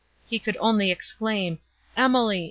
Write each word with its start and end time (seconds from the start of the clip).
He 0.25 0.39
could 0.39 0.57
only 0.59 0.89
exclaim, 0.89 1.59
"Emily! 1.95 2.39